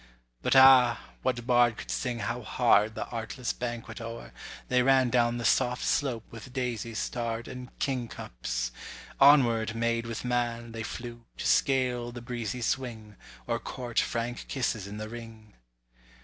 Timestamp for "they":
4.67-4.81, 10.71-10.81